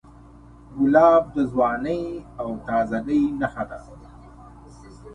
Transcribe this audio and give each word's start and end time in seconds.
ګلاب 0.77 1.23
د 1.35 1.37
ځوانۍ 1.51 2.03
او 2.41 2.47
تازهګۍ 2.67 3.23
نښه 3.39 3.63
ده. 3.69 3.79